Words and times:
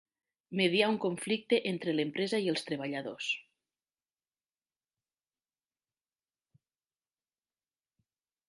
Mediar 0.59 0.85
un 0.93 0.95
conflicte 1.03 1.59
entre 1.71 1.93
l'empresa 1.97 2.39
i 2.45 2.49
els 2.55 2.65
treballadors. 2.71 3.29